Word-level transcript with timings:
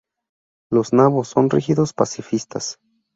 Los 0.71 0.93
Naboo 0.93 1.23
son 1.23 1.51
rígidos 1.51 1.93
pacifistas. 1.93 2.79